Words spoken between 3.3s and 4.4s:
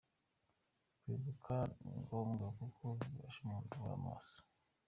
umuntu guhora maso.